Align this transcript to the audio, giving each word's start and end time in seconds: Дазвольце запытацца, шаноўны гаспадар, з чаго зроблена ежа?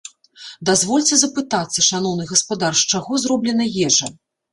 Дазвольце 0.69 1.19
запытацца, 1.23 1.83
шаноўны 1.89 2.25
гаспадар, 2.31 2.73
з 2.79 2.83
чаго 2.95 3.21
зроблена 3.25 3.69
ежа? 3.91 4.07